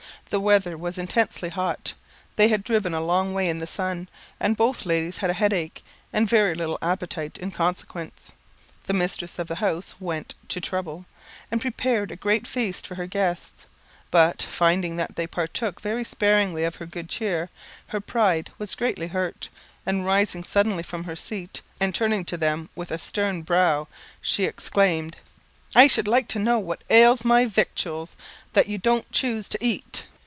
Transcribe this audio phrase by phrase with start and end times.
[0.29, 1.93] The weather was intensely hot.
[2.37, 4.07] They had driven a long way in the sun,
[4.39, 8.31] and both ladies had a headache, and very little appetite in consequence.
[8.85, 11.05] The mistress of the house went "to trouble,"
[11.51, 13.65] and prepared a great feast for her guests;
[14.09, 17.49] but, finding that they partook very sparingly of her good cheer,
[17.87, 19.49] her pride was greatly hurt,
[19.85, 23.85] and rising suddenly from her seat, and turning to them with a stern brow,
[24.21, 25.17] she exclaimed,
[25.75, 28.15] "I should like to know what ails my victuals,
[28.53, 30.05] that you don't choose to eat."